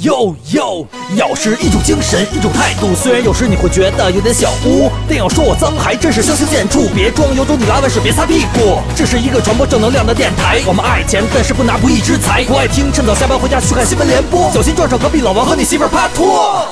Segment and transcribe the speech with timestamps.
[0.00, 0.86] 哟哟，
[1.16, 2.94] 要是一种精神，一种态度。
[2.94, 6.88] 虽然有时你会觉得有点小污，但要说我脏，还真是相形见绌。
[6.94, 8.78] 别装，有种你拉完屎别擦屁股。
[8.96, 12.42] 这是一个传播正能量的电台，我们爱钱，但是不拿不义之财。
[12.44, 16.66] 不爱听，趁早下班回家去看新闻联播，小心撞上隔壁老王和你媳妇儿帕托。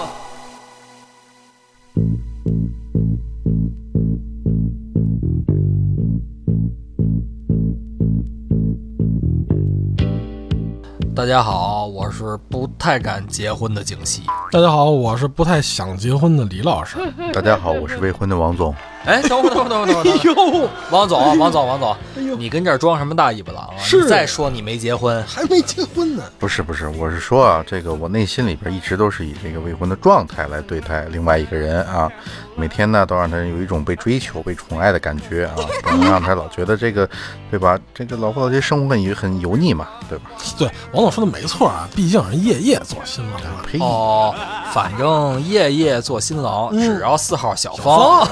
[11.21, 14.23] 大家好，我是不太敢结婚的景熙。
[14.51, 16.97] 大家好，我是不太想结婚的李老师。
[17.35, 18.75] 大家好，我是未婚的王总。
[19.05, 20.13] 哎，等会儿，等会儿，等会儿，等会儿。
[20.13, 23.79] 哎呦，王总，王总，王总，哎呦你跟这儿装什么大尾巴狼啊？
[23.79, 26.23] 是你再说你没结婚，还没结婚呢。
[26.39, 32.11] 不是不是，我是说啊，这个我内心里边一直都是以这个未婚的状态来对待另外一个人啊，
[32.57, 37.09] 每天呢都让他有一种被追求、被宠爱的感觉啊， 不能让他老觉得这个，
[37.51, 37.79] 对吧？
[37.95, 40.25] 这个老夫老妻生活很油很油腻嘛，对吧？
[40.59, 43.63] 对，王总说的没错啊，毕竟人夜夜做新郎嘛。
[43.67, 43.79] 呸！
[43.81, 44.35] 哦，
[44.73, 48.29] 反正夜夜做新郎，嗯只要四号小芳。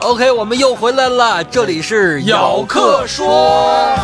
[0.00, 3.94] OK，我们又回来了，这里是咬客说。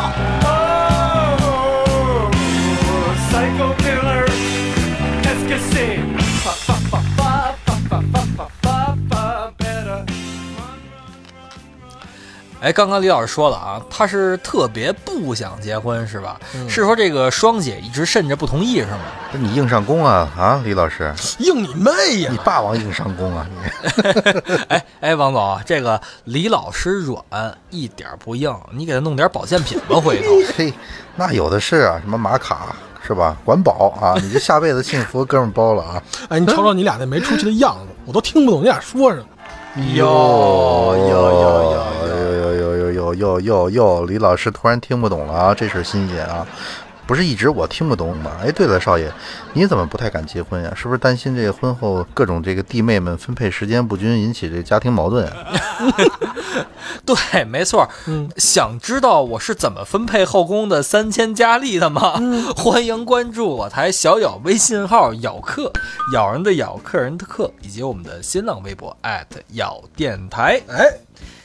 [12.61, 16.39] 哎，刚刚李老师说了啊，他是特别不想结婚是吧？
[16.69, 18.99] 是说这个双姐一直慎着不同意是吗？
[19.33, 21.91] 这你硬上弓啊啊，李老师，硬你妹
[22.23, 22.37] 呀你！
[22.39, 24.03] 霸王硬上弓啊你！
[24.69, 27.23] 哎哎，王总，这个李老师软
[27.71, 30.29] 一点不硬，你给他弄点保健品吧， 回头。
[30.57, 30.73] 嘿，
[31.15, 32.75] 那有的是啊，什么玛卡
[33.07, 33.37] 是吧？
[33.45, 36.03] 管饱啊，你这下辈子幸福哥们儿包了啊！
[36.29, 39.27] 哎，你瞅瞅你俩那没出息的样子，我都听不懂你俩说什么。
[39.95, 40.05] 哟
[40.97, 41.87] 哟哟哟哟
[43.15, 44.05] 哟哟哟！
[44.05, 46.47] 李老师突然听不懂了啊，这事儿新鲜啊！
[47.07, 48.33] 不是一直我听不懂吗？
[48.43, 49.11] 哎，对了，少爷，
[49.55, 50.71] 你怎么不太敢结婚呀？
[50.77, 55.35] 是不是担心这个婚后各种这个弟妹们分配时间不均，引起这个家庭矛盾啊？
[57.07, 57.89] 对，没错。
[58.07, 62.21] 嗯想知道我是怎么分配后宫的三千佳丽的吗？
[62.55, 65.73] 欢迎关注我台小咬微信号“咬客”，
[66.13, 68.95] 咬人的咬，客人的客，以及我们的新浪微博
[69.53, 70.61] 咬电台。
[70.69, 70.93] 哎，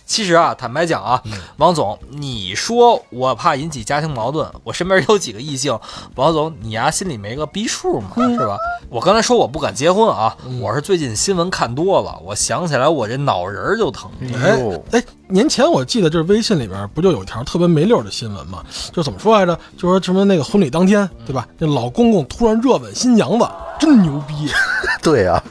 [0.05, 1.21] 其实啊，坦白讲啊，
[1.57, 5.77] 王总，你说我怕引起家庭矛盾，我身边有几个异性，
[6.15, 8.11] 王总，你呀心里没个逼数吗？
[8.15, 8.57] 是吧？
[8.89, 14.11] 我刚才说我不敢结婚啊，我是最近新闻看多了，我想起来我这脑仁儿就疼。
[14.43, 18.63] 哎呦，哎，年前我记得就是微信里边不就有一条特别没溜儿的新闻吗？
[18.91, 19.57] 就怎么说来着？
[19.77, 21.47] 就说什么那个婚礼当天，对吧？
[21.57, 23.47] 那老公公突然热吻新娘子，
[23.79, 24.49] 真牛逼！
[25.01, 25.41] 对啊，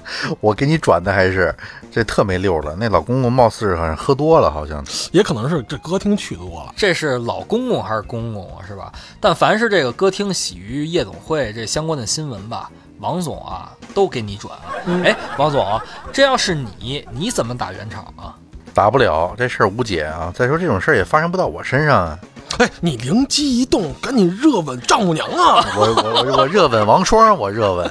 [0.40, 1.54] 我给你转的还是
[1.92, 2.74] 这特没溜了。
[2.76, 4.82] 那老公公貌似是好像喝多了，好像
[5.12, 6.72] 也可能是这歌厅去多了。
[6.74, 8.64] 这是老公公还是公公啊？
[8.66, 8.90] 是吧？
[9.20, 14.58] 但凡是这个歌厅洗浴夜总会这相关的新闻吧，王总啊都给你转。
[15.04, 18.34] 哎，王总啊，这要是你，你怎么打圆场啊？
[18.72, 20.32] 打不了，这事儿无解啊。
[20.34, 22.18] 再说这种事儿也发生不到我身上啊。
[22.58, 25.64] 哎，你灵机一动，赶紧热吻丈母娘啊！
[25.76, 27.90] 我我我我热吻王双，我热吻，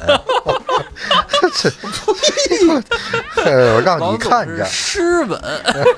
[1.53, 1.69] 这
[3.44, 4.63] 这，我让你看着。
[4.66, 5.41] 是湿吻，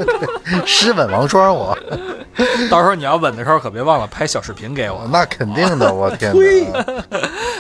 [0.65, 1.77] 湿吻王双我，
[2.69, 5.07] 到时候你要吻的时候可别忘了拍小视频给我。
[5.11, 6.95] 那肯定的，我天哪！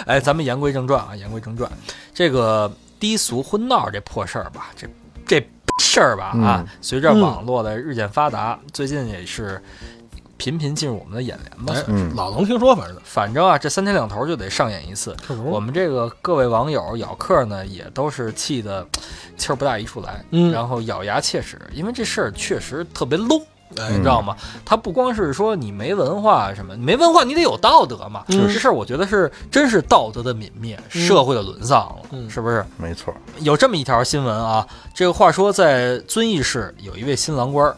[0.07, 1.69] 哎，咱们言归正传啊，言归正传，
[2.13, 4.87] 这个低俗婚闹这破事儿吧，这
[5.25, 5.45] 这
[5.79, 9.61] 事儿吧啊，随着网络的日渐发达，最近也是
[10.37, 11.73] 频频进入我们的眼帘吧。
[12.15, 15.15] 老能听说，反正反正啊，这三天两头就得上演一次。
[15.45, 18.85] 我们这个各位网友咬客呢，也都是气得
[19.37, 23.41] 气儿不大一处来，嗯然后咬牙切齿，因为这事儿确实特别 low。
[23.75, 24.37] 哎你知道吗？
[24.63, 28.23] 他不光是说你没文化什么，你没文化你得有道德嘛。
[28.27, 32.63] 嗯这事儿我觉得是真是道德的泯灭，社会的沦丧了，嗯是不是？
[32.77, 37.75] 没错，有这么一条新闻啊，这个话说在遵义市有一位新郎官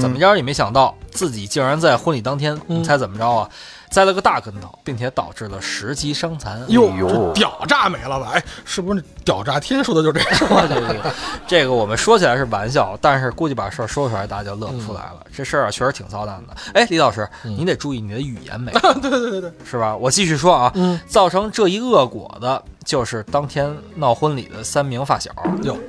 [0.00, 3.48] 怎么着也没想到自己竟然在婚礼当天，嗯你猜怎么着啊？
[3.90, 6.62] 栽了个大跟头，并且导致了十级伤残。
[6.68, 8.32] 哟，哎呦这屌炸没了吧？
[8.34, 10.68] 哎，是不是屌炸天说的就这个？
[10.68, 11.10] 对对对，
[11.46, 15.26] 这个我们说起来是玩笑，但是估计把事儿说出来，大家就乐不出来了。
[15.34, 16.54] 这事儿啊，确实挺操蛋的。
[16.74, 18.70] 哎，李老师，你得注意你的语言美，
[19.00, 19.96] 对对对对，是吧？
[19.96, 25.30] 我继续说啊，嗯，造成这一恶果的就是当天闹婚礼的三名发小。
[25.62, 25.80] 哟，呀，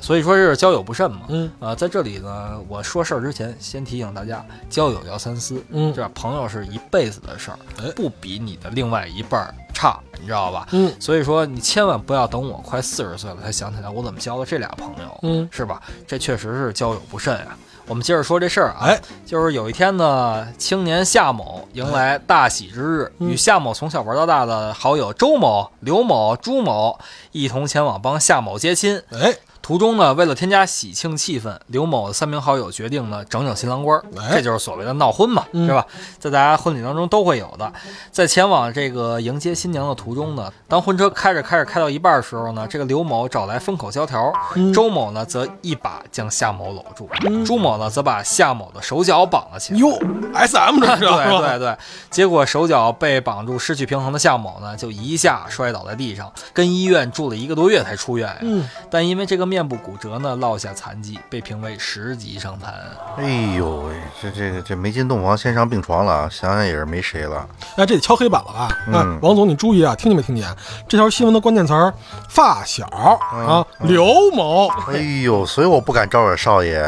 [0.00, 1.22] 所以说这是交友不慎嘛。
[1.28, 5.62] 嗯啊，在这里呢，我说事儿之前，先提醒大家，交友要三思。
[5.70, 10.66] 嗯这朋友是一辈子的事儿哎，不比你的另外一半儿差，你知道吧？
[10.72, 15.82] 嗯所以说你千万不要等我快四十岁了才想起来我怎么交了这俩朋友，嗯是吧？
[16.06, 17.56] 这确实是交友不慎呀。
[17.88, 26.98] 我们接着说这事儿啊，哎，就是有一天呢，青年夏某迎来大喜之日，嗯与夏某从小玩到大的好友周某、刘某、朱某
[27.30, 29.00] 一同前往帮夏某接亲。
[29.12, 29.32] 哎，
[29.66, 35.84] 途中呢，为了添加喜庆气氛，刘某的三名好友决定呢整整新郎官，哎这就是所谓的闹婚嘛，嗯是吧？
[36.20, 37.72] 在大家婚礼当中都会有的。
[38.12, 49.80] 在前往这个迎接新娘的途中呢，当婚车开着开着开到一半的时候呢，这个刘某找来封口胶条，嗯周某呢则一把将夏某搂住，嗯朱某呢则把夏某的手脚绑了起来。
[49.80, 49.98] 哟
[50.32, 51.76] ，S M 这是 对吧对对，
[52.08, 58.38] 结果手脚被绑住、失去平衡的夏某呢，就一下摔倒在地上，跟医院住了一个多月才出院呀。
[58.42, 62.74] 嗯，但因为这个面部骨折呢，落下残疾，被评为十级伤残。
[63.16, 67.46] 哎呦喂，这这个这没进洞房先上病床了啊，想想也是没谁了。
[67.76, 68.68] 哎，这得敲黑板了吧？
[68.88, 70.46] 嗯哎，王总，你注意啊，听见没听见？
[70.88, 71.92] 这条新闻的关键词儿：
[72.28, 74.68] 发小啊，刘某。
[74.88, 76.82] 哎呦，所以我不敢招惹少爷，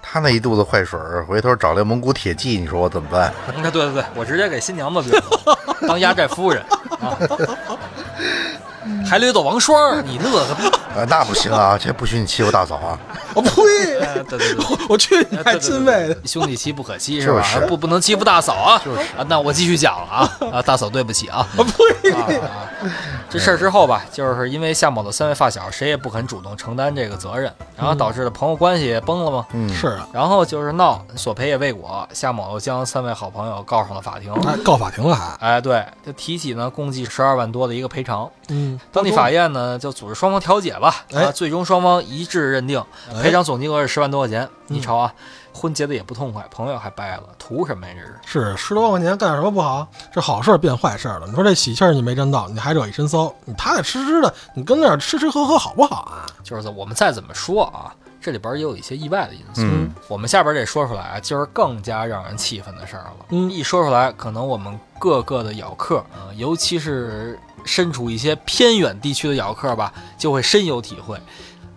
[0.00, 3.32] 他那一肚子坏水儿，回头找来蒙古铁骑，你说我怎么办？
[3.54, 5.22] 嗯，对对对，我直接给新娘子
[5.86, 6.62] 当压寨夫人
[7.00, 7.16] 啊，
[9.08, 10.70] 还掠走王双，你乐个屁！
[10.98, 12.98] 啊，那不行啊，这不许你欺负大嫂啊！
[13.34, 13.50] 我呸！
[14.00, 14.86] 哎对对对。
[14.88, 16.16] 我去你还亲喂的！
[16.24, 17.42] 兄弟妻不可欺是吧？
[17.42, 18.82] 是不不能欺负大嫂啊！
[18.84, 21.46] 就是啊，那我继续讲了啊啊，大嫂对不起啊！
[21.56, 22.40] 我呸！
[23.30, 29.46] 这事儿之后吧，就是因为夏某的三位发小谁也不肯主动承担这个责任，然后导致的朋友关系也崩了嘛。
[29.52, 34.32] 嗯，是啊，然后就是闹，索赔也未果，夏某又将三位好朋友告上了法庭。
[34.46, 35.36] 哎，告法庭了还？
[35.40, 38.28] 哎，对，就提起呢，共计十二万多的一个赔偿。
[38.48, 42.82] 嗯，当地法院呢就组织双方调解吧，哎啊，最终双方一致认定
[43.14, 44.44] 哎赔偿总金额是十万多块钱。
[44.44, 45.10] 嗯你瞅啊，
[45.54, 47.94] 婚结的也不痛快，朋友还掰了，图什么呀？
[47.96, 48.50] 这是。
[48.50, 49.88] 是十多万块钱干什么不好？
[50.12, 51.26] 这好事儿变坏事儿了。
[51.26, 56.26] 你说这喜气儿你没沾到，你还惹一身骚，你踏踏实实的，你跟那儿吃吃喝喝好不好啊？
[56.44, 59.62] 就是我们再怎么说啊，这里边也有一些意外的因素。
[59.62, 63.26] 嗯我们下边这说出来啊，就是更加让人气愤的事儿了。
[63.30, 71.20] 嗯一说出来，可能我们各个的咬客，呃，尤其是身处一些偏远地区的咬客吧，就会深有体会。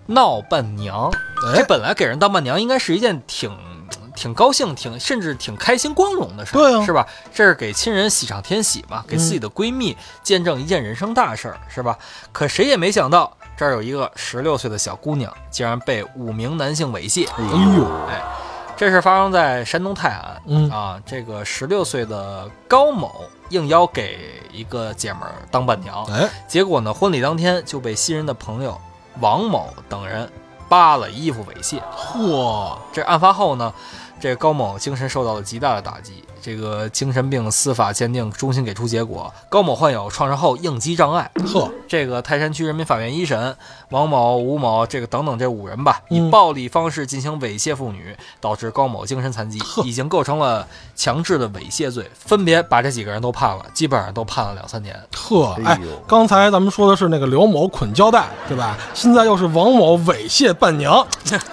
[0.07, 1.09] 闹伴娘，
[1.47, 3.51] 哎这本来给人当伴娘应该是一件挺。
[4.13, 7.07] 挺高兴，挺甚至挺开心、光荣的事儿，对啊是吧？
[7.33, 11.97] 这是给亲人喜上添喜嘛，给自己的闺蜜见证一件人生大事儿，是吧？
[12.33, 17.25] 可谁也没想到，这儿有一个十六岁的小姑娘，竟然被五名男性猥亵。
[17.37, 17.43] 哎
[17.77, 18.21] 呦，哎，
[18.75, 20.41] 这事发生在山东泰安。
[20.45, 28.79] 嗯啊，这个十六岁的高某应邀给一个姐们儿当伴娘，哎，结果呢，婚礼当天就被新人的朋友
[29.19, 30.27] 王某等人
[30.71, 31.81] 扒了衣服猥亵。
[31.93, 33.73] 嚯，这案发后呢，
[34.21, 36.23] 这高某精神受到了极大的打击。
[36.43, 41.29] 这个精神病司法鉴定中心给出结果，高某患有创伤后应激障碍。
[41.53, 43.55] 呵，这个泰山区人民法院一审，
[43.89, 54.99] 王某、吴某这个等等这五人吧，嗯以暴力方式进行猥亵妇女，导致高某精神残疾呵，已经构成了强制的猥亵罪，分别把这几个人都判了，基本上都判了两三年。
[55.15, 58.75] 呵，哎哎呦，刚才咱们说的是那个刘某捆胶带，对吧？
[58.95, 61.05] 现在又是王某猥亵伴娘，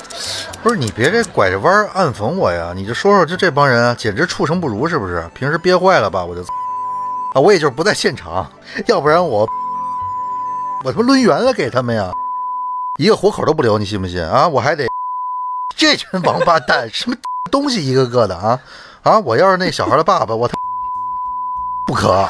[0.62, 2.74] 不是你别这拐着弯儿暗讽我呀！
[2.76, 5.26] 你就说说，就这帮人啊，简直畜生不如，是不是？
[5.34, 6.42] 平时憋坏了吧，我就
[7.32, 8.46] 啊，我也就是不在现场，
[8.86, 9.48] 要不然我
[10.84, 12.12] 我他妈抡圆了给他们呀，
[12.98, 14.46] 一个活口都不留，你信不信啊？
[14.46, 14.86] 我还得
[15.74, 17.16] 这群王八蛋，什么
[17.50, 18.60] 东西一个个的啊
[19.02, 19.18] 啊！
[19.20, 20.54] 我要是那小孩的爸爸，我他
[21.86, 22.28] 不可。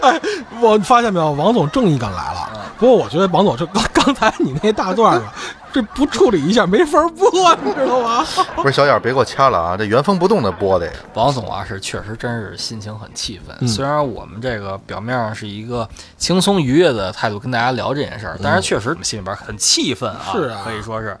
[0.00, 0.20] 哎
[0.60, 2.53] 我发现没有，王总正义感来了。
[2.78, 5.32] 不过我觉得王总这刚刚才你那大段啊，
[5.72, 7.30] 这不处理一下没法播，
[7.64, 8.24] 你知道吗？
[8.56, 9.76] 不是小眼儿别给我掐了啊！
[9.76, 10.92] 这原封不动的播的呀。
[11.14, 13.56] 王总啊，是确实真是心情很气愤。
[13.60, 15.88] 嗯虽然我们这个表面上是一个
[16.18, 21.16] 轻松愉悦的态度跟大家聊这件事儿，但是确实心里边很气愤啊，是啊可以说是。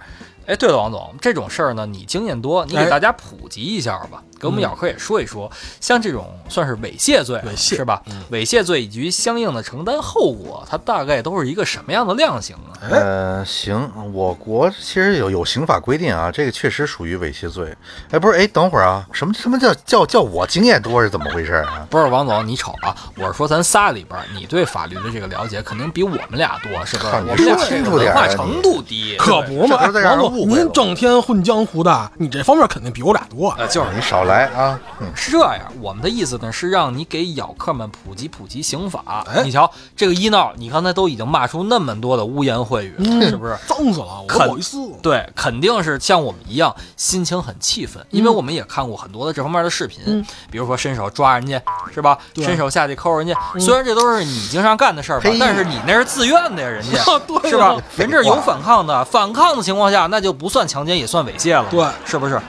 [0.46, 8.02] 哎，对了，王总，这种事儿呢，你经验多，你给哎大家普及一下吧，给我们嗯咬客也说一说，像这种算是猥亵罪，猥亵是吧？
[8.30, 12.78] 猥亵罪以及相应的承担后果，它大概都是一个什么样的量刑呢？
[12.82, 17.74] 哎呃，行，我国其实有有刑法规定啊，这个确实属于猥亵罪。
[18.10, 21.86] 哎，不是，哎，等会儿啊，什么什么叫叫叫我经验多是怎么回事啊？
[21.88, 27.10] 不是王总，你瞅啊，我是说咱仨里边儿，你对法律的这个了解肯定比我们俩多，是不是？
[27.10, 33.54] 靠你我们俩说清楚点儿啊你化程度低，可不嘛，王总，您整天混江湖的，你这方面肯定比我俩多。
[33.56, 39.24] 呃，就是你少来来啊，嗯是这样，我们的意思呢是让你给咬客们普及普及刑法。
[39.32, 43.56] 哎你瞧这个医闹，你刚才都已经骂出那么多的污言秽语了，是不是？
[43.68, 44.78] 脏死了，不好意思。
[45.00, 51.62] 对，肯定是像我们一样，心情很气愤，因为我们也看过很多的这方面的视频，嗯比如说伸手抓人家，
[51.94, 52.18] 是吧？
[52.36, 56.98] 伸手下去抠人家，虽然这都是你经常干的事儿吧，但是你那是自愿的呀，人家
[57.28, 57.76] 对是吧？
[57.96, 62.40] 人这是有反抗的，反抗的情况下，那就不算强奸，也算猥亵了，对是不是？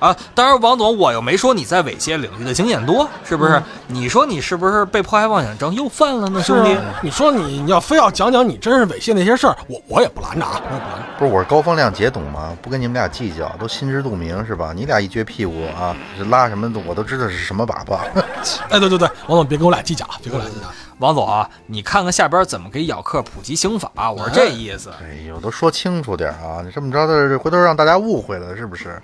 [0.00, 3.62] 啊，当然，王总，我又没说你在猥亵领域的经验多，是不是？
[3.86, 6.72] 你说你是不是被迫害妄想症又犯了呢，是兄弟？
[6.72, 11.04] 啊，你说你你要非要讲讲你真是猥亵那些事儿，我我也不拦着啊，我也不拦着。
[11.18, 12.56] 不是我是高风亮节懂吗？
[12.62, 14.72] 不跟你们俩计较，都心知肚明是吧？
[14.74, 17.98] 你俩一撅屁股啊，这拉什么的我都知道是什么粑粑。
[18.70, 20.66] 哎，对对对，王总别跟我俩计较，啊，别跟我俩计较。
[20.98, 24.90] 王总啊，你看看下边怎么给咬客普及刑法，我是这意思。
[25.02, 26.62] 哎呦，都说清楚点啊！
[26.64, 29.00] 你这么着的，回头让大家误会了，是不是？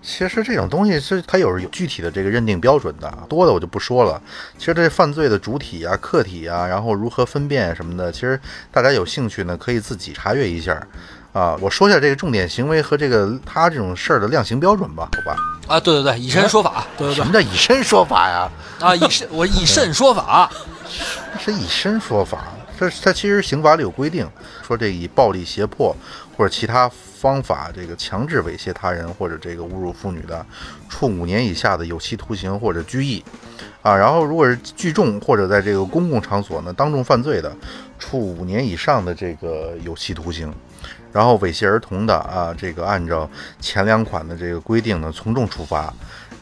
[0.00, 4.20] 其实这种东西是它有有具体的这个认定标准的，多的我就不说了。
[4.56, 8.40] 其实这犯罪的主体啊、客体啊，然后如何分辨什么的，其实
[8.70, 10.80] 大家有兴趣呢，可以自己查阅一下。
[11.34, 15.36] 啊，我说一下这个重点行为和这个他这种事儿的量刑标准吧，好吧？
[15.68, 18.50] 啊，对对对，以身说法对对对什么，叫以身说法呀？
[18.80, 20.50] 啊，以身我以身说法，
[21.38, 22.44] 是以身说法，
[22.80, 24.26] 这它其实刑法里有规定，
[24.66, 25.94] 说这以暴力胁迫
[26.38, 30.46] 或者其他方法这个强制猥亵他人或者这个侮辱妇女的，
[30.88, 33.24] 处五年以下的有期徒刑或者拘役，
[33.82, 37.52] 啊，然后如果是聚众或者在这个公共场所呢当众犯罪的，
[37.98, 40.54] 处五年以上的这个有期徒刑。
[41.10, 43.28] 然后猥亵儿童的啊，这个按照
[43.58, 45.92] 前两款的这个规定呢，从重处罚。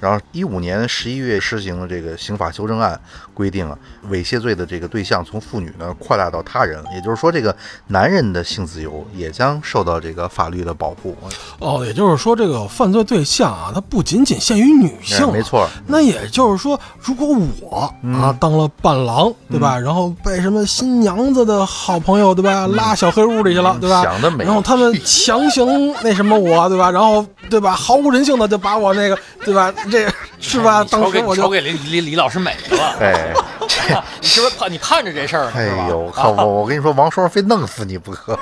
[0.01, 2.99] 然后一五年十一月施行的这个刑法修正案
[3.35, 3.79] 规定啊，
[4.11, 7.55] 猥亵罪的这个对象从妇女呢扩大到他人，也就是说，这个
[7.89, 11.17] 男人的性自由也将受到这个法律的保护。
[11.59, 17.29] 哦，也就是说，这个犯罪对象啊，它不仅仅限于女性没错，那也就是说，如果
[17.61, 19.79] 我啊当了伴郎，对吧？
[19.79, 24.03] 然后被什么新娘子的好朋友，对吧，拉小黑屋里去了，对吧？
[24.03, 26.91] 想得美然后他们强行那什么我，对吧？
[26.91, 29.73] 然后对吧，毫无人性的就把我那个，对吧？
[29.91, 30.09] 这
[30.41, 30.85] 是吧？
[30.91, 33.33] 当时我就瞅给李李李老师美了， 哎，
[33.69, 35.53] 这，你是不是盼你盼着这事儿呢？
[35.55, 38.39] 哎呦，我，靠我我跟你说，王双非弄死你不可。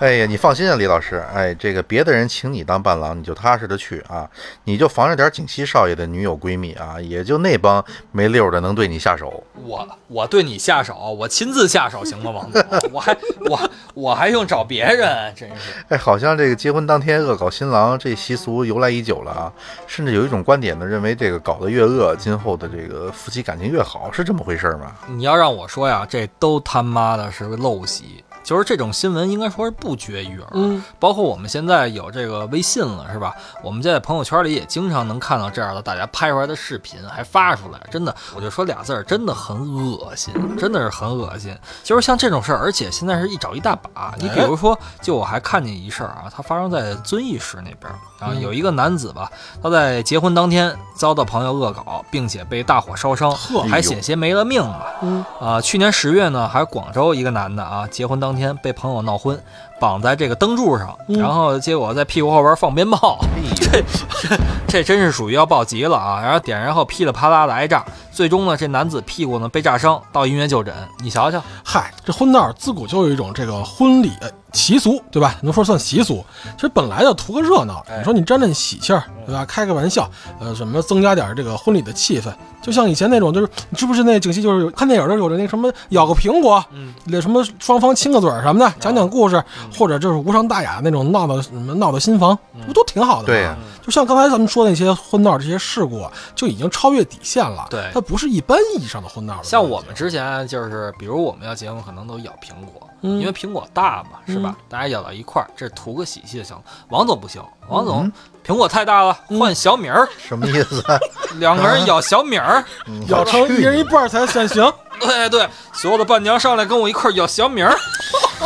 [0.00, 1.20] 哎呀，你放心啊，李老师。
[1.34, 4.30] 哎，这个别的人请你当伴郎，你就踏实的去啊，
[4.62, 9.42] 你就防着点景熙少爷的女友闺蜜啊，也就那帮没溜儿的能对你下手。
[9.54, 12.62] 我我对你下手，我亲自下手行吗，王总？
[12.94, 13.16] 我还
[13.50, 15.34] 我我还用找别人？
[15.34, 15.54] 真是
[15.88, 19.52] 哎，好像这个结婚当天恶搞新郎这习俗由来已久了啊，
[19.88, 24.94] 甚至有一种观点呢，认为这个搞得越恶，今后的这个夫妻感情越好，是这么回事吗？
[25.08, 28.22] 你要让我说呀，这都他妈的是个陋习。
[28.48, 30.48] 就是这种新闻，应该说是不绝于耳。
[30.54, 33.34] 嗯，包括我们现在有这个微信了，是吧？
[33.62, 37.78] 我们在朋友圈里也经常能看到这样的大家拍出来的视频，还发出来。
[37.90, 41.54] 真的，我就说俩字儿，真的很恶心，真的是很恶心。
[41.84, 44.14] 就是像这种事儿，而且现在是一找一大把。
[44.18, 49.30] 你比如说，就我还看见一事儿啊，它发生在遵义市那边啊，有一个男子吧，
[49.62, 53.30] 他在结婚当天遭到朋友恶搞，并且被大火烧伤，
[53.68, 54.94] 还险些没了命吧。
[55.02, 59.38] 嗯啊，去年十月呢，还广州一个男的啊，结婚当天被朋友闹婚，
[59.80, 63.18] 绑在这个灯柱上，嗯然后结果在屁股后边放鞭炮，
[63.60, 64.36] 这这
[64.68, 66.20] 这真是属于要暴急了啊！
[66.22, 70.72] 然后点燃后噼里啪啦的挨炸，最终呢，这男子屁股呢被炸伤，到医院就诊。
[71.00, 75.36] 你瞧瞧，嗨，这婚闹自古就有一种这个婚礼呃习俗，对吧？
[75.42, 76.24] 能说算习俗。
[76.56, 79.44] 其实本来就图个热闹，你说你沾沾喜气儿，对吧？
[79.46, 80.10] 开个玩笑，
[80.40, 89.42] 呃，什么增加点这个婚礼的气氛，就像以前那种，就是你知不知那景熙就是看电影的有的那什么咬个苹果，嗯，那什么双方亲个嘴儿什么的，讲讲故事，
[89.78, 92.36] 或者就是无伤大雅那种闹到什么闹到新房，
[92.66, 93.26] 不都挺好的吗？
[93.26, 97.66] 对呀就像刚才咱们说的那些婚闹这些事故啊，就已经超越底线了。
[97.70, 99.44] 对它不是一般意义上的婚闹了。
[99.44, 104.56] 像我们之前就是，比如我们要结婚，可能都咬苹果，嗯因为苹果大嘛，是吧？
[104.68, 106.62] 大家咬到一块儿，这图个喜气就行了。
[106.88, 108.10] 王总不行，王总、
[108.44, 110.98] 苹果太大了，换小米儿，什么意思啊？
[111.38, 112.64] 两个人咬小米儿。
[113.08, 114.72] 咬成一人一半儿才算行。
[114.98, 117.76] 对对，所有的伴娘上来跟我一块儿咬小米儿，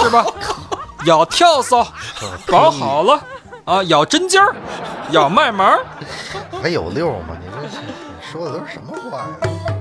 [0.02, 0.24] 是吧？
[1.06, 1.86] 咬跳蚤，
[2.46, 3.20] 搞好了
[3.64, 4.54] 啊，咬针尖儿，
[5.12, 5.78] 咬麦芒。
[6.62, 7.36] 还有六吗？
[7.40, 7.86] 你这你
[8.20, 9.71] 说的都是什么话呀？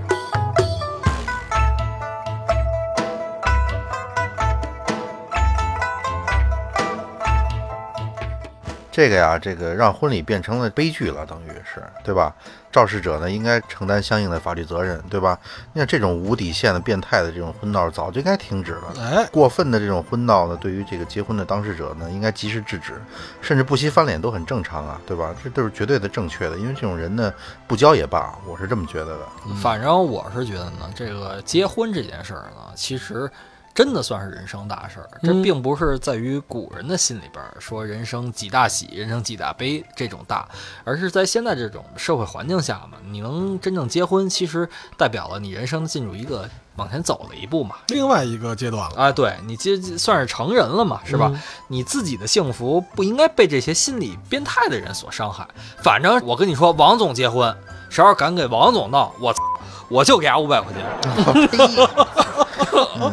[8.92, 12.36] 这个呀，这个让婚礼变成了悲剧了，等于是，对吧？
[12.72, 15.38] 肇事者呢，应该承担相应的法律责任，对吧？
[15.74, 18.94] 你看这种无底线的、变态的这种婚闹，早就应该停止了。
[19.00, 22.94] 哎，过分的这种婚闹呢，对于这个结婚的当事者呢，应该及时制止，
[23.42, 25.34] 甚至不惜翻脸都很正常啊，对吧？
[25.44, 27.34] 这都是绝对的正确的，因为这种人呢，
[27.68, 29.56] 不交也罢，我是这么觉得的。
[29.62, 33.30] 反正我是觉得呢，这个结婚这件事儿呢，其实
[33.74, 35.10] 真的算是人生大事儿。
[35.24, 40.48] 这嗯并不是在于古人的心里边儿说人生几大喜、人生几大悲这种大，
[40.84, 47.78] 而是在现在这种社会环境下嘛，你能真正结婚，其实代表了你人生进入一个往前走了一步嘛。
[47.88, 51.32] 另外一个阶段了，啊，对你这算是成人了嘛，是吧？
[51.34, 55.48] 嗯你自己的幸福不应该被这些心理变态的人所伤害。
[55.78, 57.56] 反正我跟你说，王总结婚，
[57.90, 59.42] 谁要敢给王总闹，我操
[59.92, 60.82] 我就给他五百块钱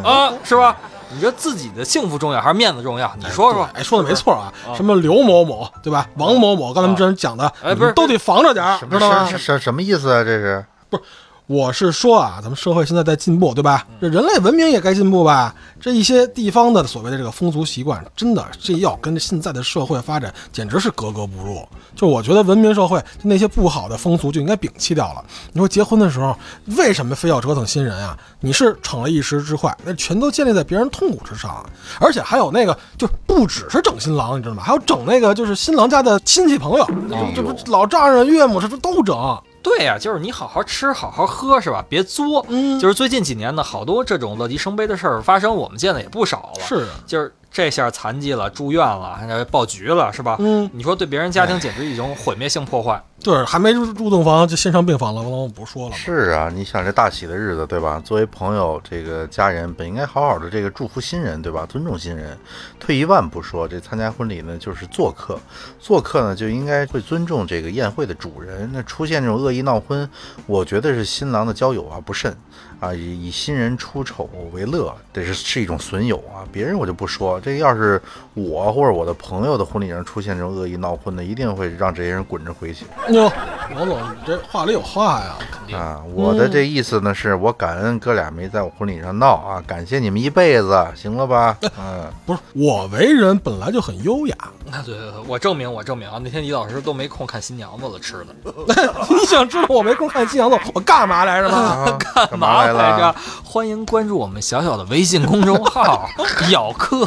[0.05, 0.77] 啊，是吧？
[1.11, 3.11] 你说自己的幸福重要还是面子重要？
[3.19, 3.67] 你说说。
[3.75, 6.07] 哎，说的没错啊啊，什么刘某某对吧？
[6.17, 9.39] 王某某，刚才们之前讲的，哎不是都得防着点儿什，知道吗么什？
[9.39, 10.23] 什什么意思啊？
[10.23, 11.03] 这是不是
[11.49, 13.87] 我是说啊，咱们社会现在在进步，对吧？
[13.89, 15.55] 嗯这人类文明也该进步吧？
[15.81, 21.67] 这一些地方的所谓的这个风俗习惯，真的这要跟现在的社会发展简直是格格不入。
[21.97, 25.25] 就我觉得文明社会，就那些不好的风俗就应该摒弃掉了。
[25.55, 26.37] 你说结婚的时候，
[26.77, 28.15] 为什么非要折腾新人啊？
[28.41, 31.65] 你是逞了一时之快，那全都建立在别人痛苦之上啊！
[31.99, 34.63] 而且还有那个，就不只是整新郎，你知道吗？
[34.63, 36.87] 还有整那个就是新郎家的亲戚朋友，
[37.35, 39.17] 这不老丈人、岳母，这不都整？
[39.63, 41.85] 对呀、就是你好好吃，好好喝，是吧？
[41.89, 42.45] 别作。
[42.49, 46.65] 嗯就是最近几年呢，好多这种乐极生悲的事儿发生，我们见的也不少了。
[46.67, 50.37] 是啊，就是这下残疾了，住院了，还报局了，是吧？
[50.39, 53.03] 嗯，你说对别人家庭简直一种毁灭性破坏。
[53.21, 55.97] 对，还没入入洞房就先上病房了，我不说了。
[55.97, 58.01] 是啊，你想这大喜的日子，对吧？
[58.05, 61.67] 作为朋友，这个家人本应该好好的这个祝福新人，对吧？
[61.67, 62.39] 尊重新人。
[62.79, 65.37] 退一万步说，这参加婚礼呢，就是做客，
[65.81, 68.71] 做客呢就应该会尊重这个宴会的主人。
[68.73, 70.09] 那出现这种恶意闹婚，
[70.47, 72.37] 我觉得是新郎的交友啊不慎
[72.81, 76.47] 啊，以以新人出丑为乐，这是是一种损友啊。
[76.53, 78.01] 别人我就不说，这要是
[78.35, 82.87] 我或者我的朋友的婚礼上出现这种恶意闹婚的，一定会让这些人滚着回去。
[83.11, 83.31] 哟，
[83.75, 85.37] 王总，你这话里有话呀。
[85.77, 91.59] 啊，我的这意思呢，是我感恩哥俩没在我婚礼上闹啊，感谢你们一辈子，行了吧？
[91.79, 94.37] 嗯，不是我为人本来就很优雅，
[94.71, 98.35] 啊，对对对，我证明，我证明啊，那天李老师都没空看新娘子了，吃的。
[99.11, 101.57] 你想知道我没空看新娘子，我干嘛来着吗？
[101.59, 101.99] 啊
[102.29, 103.17] 干嘛来来着了？？
[103.45, 106.09] 欢迎关注我们小小的微信公众号
[106.51, 107.05] “咬客”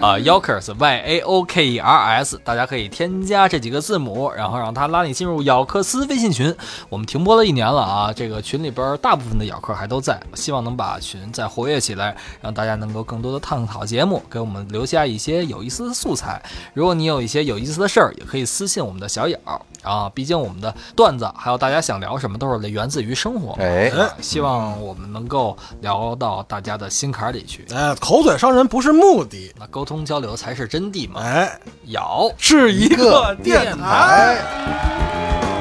[0.00, 6.54] 啊，Yokers Y A O K E R S，大家可以添加这几个字母，然后让他拉你进入咬克斯微信群。
[6.88, 16.42] 我们停播了一年了啊，这个群里边大部分的咬客还都在，希望能把群再活跃起来，让大家能够更多的探讨节目，给我们留下一些有意思的素材。
[16.74, 19.38] 如果你有一些有意思的事儿，也可以私信我们的小咬
[19.82, 23.58] 啊，毕竟我们的段子还有大家想聊什么都是源自于生活嘛。
[23.60, 31.20] 哎，啊希望我们能够聊到大家的心坎儿里去，哎，口嘴伤人不是目的，那沟通交流才是真谛嘛。
[31.20, 32.30] 哎，咬。
[32.38, 35.51] 是一个电电台。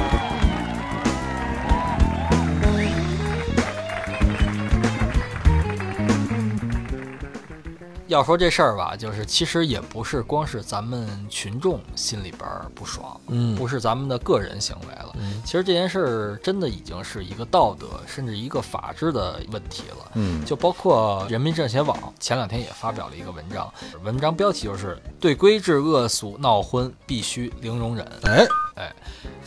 [8.11, 15.15] 要说这事儿吧，就是其实也不是光是咱们群众心里边儿不爽，嗯不是咱们的个人行为了。
[15.45, 20.11] 其实这件事儿真的已经是一个道德，甚至一个法治的问题了。
[20.15, 28.05] 嗯，就包括人民政协网前两天也发表了一个文章，文章标题就是“对规制恶俗闹婚必须零容忍”。
[28.27, 28.45] 哎
[28.75, 28.93] 哎，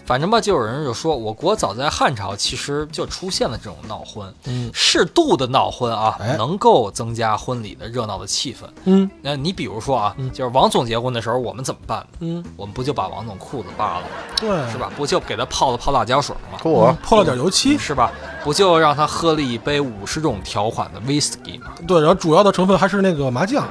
[0.06, 8.58] 反正吧，就有人就说，我国早在汉朝其实就出现了这种闹婚，嗯适度的闹婚啊，哎能够增加婚礼的热闹的气氛。
[8.84, 12.06] 嗯那你比如说啊，就是王总结婚的时候，我们怎么办？
[12.20, 14.02] 嗯，我们不就把王总裤子扒了，
[14.36, 14.76] 对，是？
[14.78, 14.90] 吧？
[14.96, 16.58] 不就给他泡了泡辣椒水吗？
[16.62, 18.12] 嚯，泼了点油漆，是吧？
[18.42, 21.68] 不就让他喝了一杯五十种条款的 whisky 吗？
[21.88, 23.66] 对，然后主要的成分还是那个麻酱，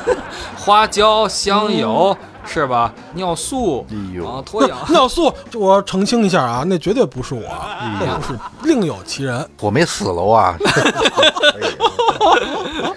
[0.56, 2.16] 花椒、香油，
[2.46, 2.92] 是吧？
[3.14, 4.78] 尿素，哎呦啊，脱氧。
[4.90, 7.42] 尿素，我澄清一下啊，那绝对不是我，
[8.00, 9.48] 那不是，另有其人。
[9.60, 10.56] 我没死喽啊！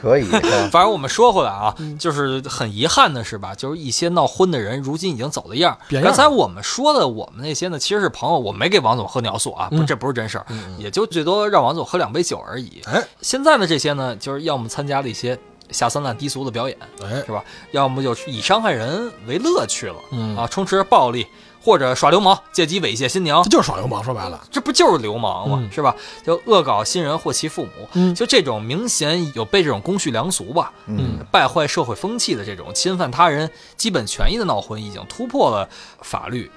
[0.02, 5.78] 可以，可以，反正我们说回来啊，嗯就是很遗憾的是吧，就是一些闹婚的人，如今已经走了样。
[6.04, 10.46] 刚才我们说的，我们那些呢，其实是朋友，我没给王总喝尿素啊，这不是真事儿，
[10.78, 12.82] 也就最多让王总喝两杯酒而已。
[12.86, 15.38] 哎，现在的这些呢，就是要么参加了一些
[15.69, 17.43] 下三滥低俗的表演，哎是，吧？
[17.71, 21.27] 要么就是以伤害人为乐趣了，嗯啊，充斥着暴力
[21.62, 25.60] 或者耍流氓，借机猥亵新娘这，就是耍流氓，说白了，这不就是流氓吗？
[25.62, 25.95] 嗯是吧？
[26.23, 35.67] 就恶搞新人或其父母，嗯就这种明显有被这种公序良俗吧，嗯，败坏社会风气的这种侵犯他人基本权益的闹婚，已经突破了
[36.01, 36.49] 法律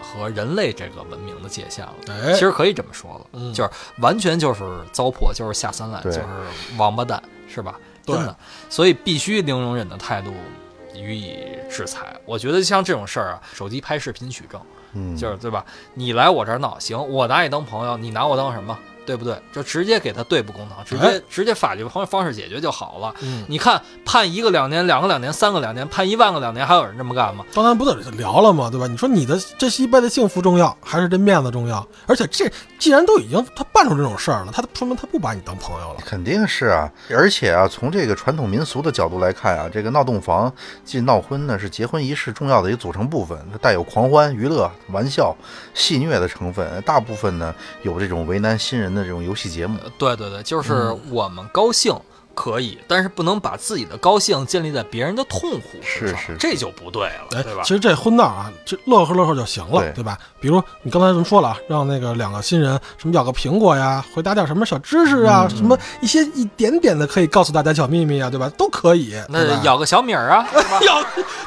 [0.00, 1.94] 和人类这个文明的界限了。
[2.08, 6.24] 哎其实可以这么说了，嗯就是完全就是糟粕，就是下三滥，就是
[6.78, 7.74] 王八蛋，是吧？
[8.04, 8.36] 对真的，
[8.68, 10.32] 所以必须零容忍的态度
[10.94, 11.38] 予以
[11.70, 12.14] 制裁。
[12.24, 14.60] 我觉得像这种事儿啊，手机拍视频取证，
[14.92, 15.64] 嗯，就是对吧？
[15.94, 18.78] 你来我这儿闹，行，我拿你当朋友，你拿我当什么？
[19.06, 19.36] 对不对？
[19.52, 23.14] 就直接给他对簿公堂，直接、哎直接法律方方式解决就好了。
[23.22, 27.44] 嗯，你看判一个两年、两个两年、三个两年，判一万个两年，还有人这么干吗？
[27.54, 28.68] 刚才不得聊了吗？
[28.70, 28.86] 对吧？
[28.86, 31.86] 你说你的这是一辈子幸福重要，还是这面子重要？
[32.06, 36.00] 而且这既然都已经他办出这种事儿了，他说明他不把你当朋友了。
[36.04, 40.52] 肯定是啊，而且啊，从这个传统民俗的角度来看啊，这个闹洞房
[40.84, 45.34] 即闹婚呢，是结婚仪式重要的一个组成部分，它带有狂欢、娱乐、玩笑、
[45.74, 49.78] 戏谑的成分，大部分呢有这种为难新人的这种游戏节目。
[49.82, 51.94] 呃对对对，就是我们高兴
[52.34, 57.62] 可以，但是不能把自己的高兴建立在别人的痛苦身上，是是这就不对了，哎对吧，？
[57.62, 60.18] 其实这婚闹啊，这乐呵乐呵就行了，对对吧？
[60.40, 68.50] 比如你刚才这么说了啊，让那个两个新人什么咬个苹果呀，回答点什么小知识啊，什么一些一点点的可以告诉大家小秘密啊，对吧？
[68.58, 69.14] 都可以。
[69.28, 70.80] 那咬个小米儿啊， 是吧？
[70.86, 71.02] 要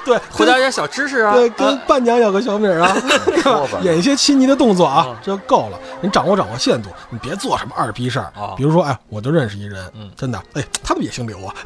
[0.05, 2.95] 对回答点小知识啊，对，啊跟伴娘咬个小米儿啊，
[3.83, 5.77] 演一些亲昵的动作啊嗯，这就够了。
[6.01, 8.53] 你掌握掌握限度，你别做什么二逼事儿哦。
[8.57, 11.53] 比如说，哎，我就认识一人嗯，真的，哎，他们也姓刘啊。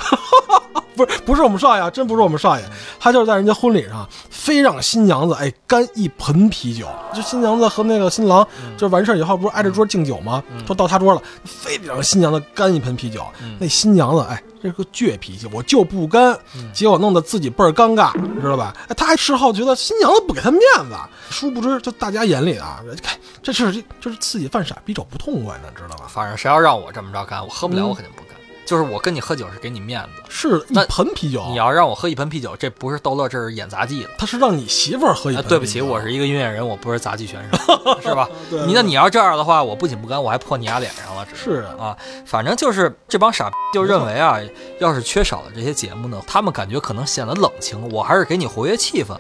[0.94, 2.64] 不是不是我们少爷啊，真不是我们少爷，
[3.00, 6.86] 他就是在人家婚礼上，非让新娘子哎干一盆啤酒。
[7.14, 8.46] 就新娘子和那个新郎，
[8.78, 10.44] 就完事儿以后不是挨着桌敬酒吗？
[10.68, 13.26] 说到他桌了，非得让新娘子干一盆啤酒。
[13.58, 16.38] 那新娘子哎，这个倔脾气，我就不干，
[16.74, 18.76] 结果弄得自己倍儿尴尬，你知道吧？
[18.90, 20.96] 哎，他还事后觉得新娘子不给他面子，
[21.30, 23.72] 殊不知就大家眼里啊，看这事儿
[24.02, 26.06] 就是自己犯傻逼找不痛快呢，知道吧？
[26.10, 28.31] 反正谁要让我这么着干，我喝不了，嗯我肯定不干。
[28.72, 34.10] 就是我跟你喝酒是给你面子，是一那盆啤酒，你要让我喝一盆啤酒，这不是逗乐，这是演杂技了。
[34.18, 35.50] 他是让你媳妇儿喝一啊，盆啤酒。
[35.50, 38.30] 对不起，我是一个音乐人，我不是杂技选手， 是吧？
[38.50, 44.40] 对你那你要这样的话，我不仅不干，我还泼你丫脸上了，只是啊啊，反正就是这帮傻逼就认为啊，
[44.80, 49.18] 要是缺少了这些节目呢，他们感觉可能显得冷清，我还是给你活跃气氛。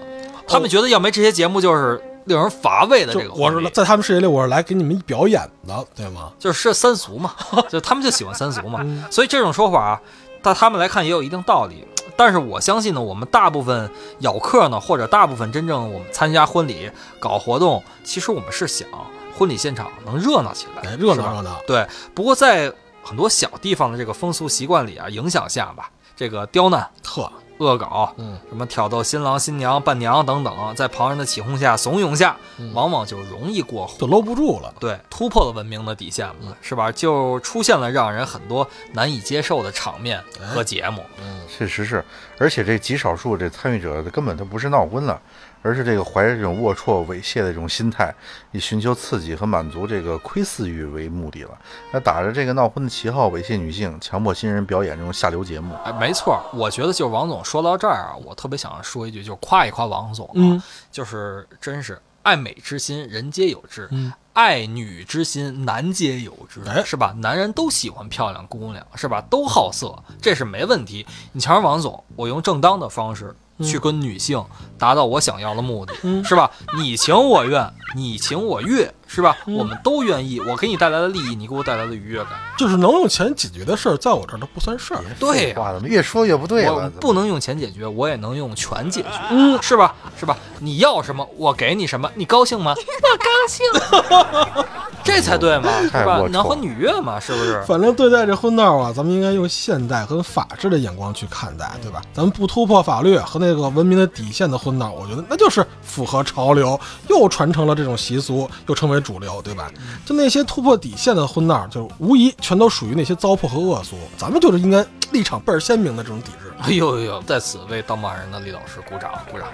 [0.48, 3.52] 他们觉得要没这些节目，就是令人乏味的这个我。
[3.52, 6.32] 是在他们世界里，我是来给你们表演的，对吗？
[6.40, 7.34] 就是三俗嘛，
[7.70, 10.02] 就他们就喜欢三俗嘛，嗯所以这种说法啊，
[10.42, 11.88] 在他们来看也有一定道理。
[12.18, 18.88] 但是我相信呢，我们大部分咬客呢，或者大部分真正我们参加婚礼搞活动，其实我们是想
[19.36, 21.60] 婚礼现场能热闹起来，哎，热闹热闹。
[21.66, 22.72] 对，不过在
[23.04, 27.32] 很多小地方的这个风俗习惯里啊影响下吧，这个刁难、特，
[27.62, 33.94] 恶搞，嗯，什么挑逗新郎、新娘、伴娘等等，在旁人的起哄下、怂恿下，嗯往往就容易过火。
[34.00, 34.74] 就搂不住了。
[34.80, 36.92] 对，突破了文明的底线嘛，是吧？
[36.92, 41.04] 就出现了让人很多难以接受的场面和节目。
[41.24, 42.04] 嗯确实是，
[42.40, 45.22] 而且这极少数这参与者根本都不是闹婚了，
[45.62, 48.14] 而是这个怀着这种龌龊猥亵的这种心态，
[48.52, 51.52] 以寻求刺激和满足这个窥私欲为目的了。
[51.92, 55.76] 那打着这个闹婚的旗号猥亵女性，强迫新人表演这种下流节目。
[55.84, 63.88] 哎，没错，我觉得就是王总说到这儿啊，我特别想说一句，就是夸一夸王总、啊，嗯，就是真是爱美之心，人皆有之。
[63.92, 67.14] 嗯爱女之心，男皆有之，哎是吧？
[67.18, 69.22] 男人都喜欢漂亮姑娘，是吧？
[69.30, 71.06] 都好色，这是没问题。
[71.34, 74.44] 你瞧，王总，我用正当的方式去跟女性
[74.78, 76.50] 达到我想要的目的，嗯是吧？
[76.78, 79.38] 你情我愿，你情我悦，是吧？
[79.46, 82.34] 嗯我们都愿意，我给你带来的利益，你给我带来的愉悦感。
[82.58, 85.02] 就是能用钱解决的事儿，在我这儿都不算事儿。
[85.20, 86.90] 对呀、哇，怎么越说越不对我了？
[86.90, 89.94] 不能用钱解决，我也能用权解决，嗯，是吧？
[90.20, 90.38] 是吧？
[90.60, 92.74] 你要什么，我给你什么，你高兴吗？
[92.78, 94.66] 我高兴，
[95.04, 96.22] 这才对嘛， 是吧？
[96.30, 97.62] 男欢女悦嘛，是不是？
[97.64, 102.02] 反正对待这婚闹啊，咱们应该用现代和法治的眼光去看待，对吧？
[102.14, 109.72] 咱们不突破法律和那个文明的底线的婚闹，我觉得那就是符合潮流，又传承了这种习俗，又成为主流，对吧？
[110.06, 113.96] 就那些突破底线的婚闹，就无疑全都属于那些糟粕和恶俗。
[114.18, 116.51] 咱们就是应该立场倍儿鲜明的这种抵制。
[116.68, 117.22] 哎呦呦呦！
[117.24, 119.48] 在此为当骂人的李老师鼓掌 鼓掌，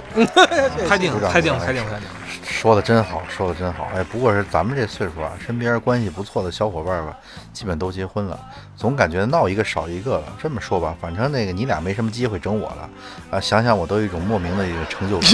[0.88, 2.08] 开定开定开定开定。
[2.44, 3.88] 说的真好，说的真好。
[3.94, 7.16] 哎，不过是咱们这岁数啊，身边关系不错的小伙伴吧，
[7.54, 8.40] 基本都结婚了，
[8.78, 10.24] 总感觉闹一个少一个了。
[10.42, 12.90] 这么说吧，反正那个你俩没什么机会整我了
[13.32, 15.30] 啊，想想我都有一种莫名的一个成就感。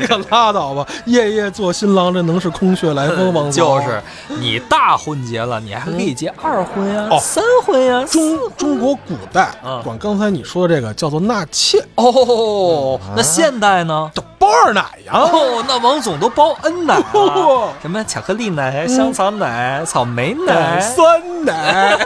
[0.00, 0.86] 你可拉倒吧！
[1.06, 3.48] 夜夜做新郎，这能是空穴来风吗？
[3.52, 14.10] 就是你大婚结了，你还可以结二婚呀、哦三婚呀、中中国古代嗯管刚才你说这个叫做纳妾，哦，那现代呢？
[14.14, 15.12] 叫包二奶呀。
[15.14, 17.02] 哦，那王总都包 N 奶
[17.80, 20.78] 什么巧克力奶、香草奶、草莓奶。
[20.78, 21.98] 酸奶，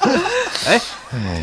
[0.66, 0.80] 哎，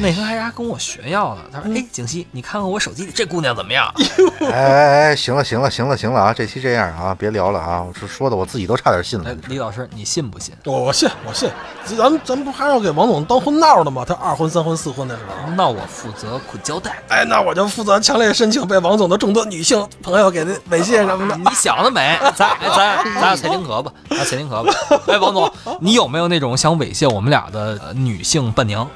[0.01, 3.91] 那天还还跟我炫耀呢，他说：“哎，景熙，你看看我手机里这姑娘怎么样
[4.41, 10.53] 哎哎哎，行了行了行了行了啊，这期这样啊，别聊了啊，我说说的我自己都差点信？”了哎。，李老师，你信不信？
[10.65, 11.49] 我我信我信，
[11.97, 14.03] 咱咱们不还要给王总当婚闹的吗？
[14.07, 17.01] 他二婚、三婚、四婚的时候，那我负责捆胶带。
[17.09, 21.35] 哎，那我就负责强烈申请被王总的众多女性朋友给的猥亵什么的。
[21.37, 24.73] 你想得美， 咱哎咱咱俩蔡丁壳吧，咱俩蔡丁壳吧。
[25.07, 28.87] 哎，王总，你有没有那种想猥亵我们俩的呃女性伴娘？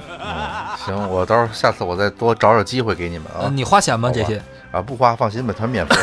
[0.86, 3.51] 行，我到时候下次我再多找找机会给你们呃，啊。
[3.54, 4.12] 你花钱吗？
[4.13, 4.41] 这些？
[4.71, 5.95] 啊，不花，放心吧，全免费。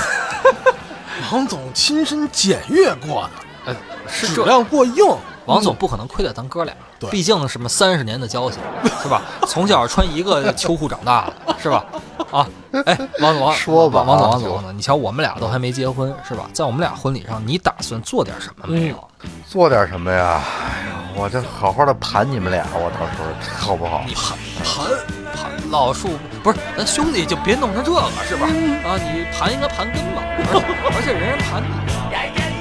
[1.32, 3.28] 王总亲身检阅过
[3.66, 3.76] 的，呃，
[4.08, 4.44] 是质。
[4.44, 5.04] 量过硬。
[5.44, 8.60] 王总不可能亏待咱哥俩，对毕竟什么三十年的交情，
[9.02, 9.22] 是吧？
[9.48, 11.84] 从小穿一个秋裤长大的，是吧？
[12.30, 12.46] 啊，
[12.86, 16.48] 哎，王总，说吧王总，啊王总，王总，你瞧我们俩都还没结婚，是吧？
[16.52, 19.08] 在我们俩婚礼上，你打算做点什么没有？
[19.46, 20.40] 做点什么呀？
[20.64, 24.02] 哎呀，我这好好的盘你们俩，我到时候好不好？
[24.06, 24.86] 你盘盘
[25.34, 28.46] 盘老树不是咱兄弟就别弄成这个是吧？
[28.46, 30.64] 啊，你盘应该盘根吧，而且
[30.96, 32.51] 而且人家盘你。